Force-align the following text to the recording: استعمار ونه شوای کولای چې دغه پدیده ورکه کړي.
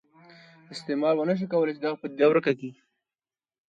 استعمار 0.73 1.13
ونه 1.17 1.33
شوای 1.39 1.51
کولای 1.53 1.73
چې 1.75 1.81
دغه 1.83 1.95
پدیده 2.01 2.25
ورکه 2.27 2.51
کړي. 2.59 2.71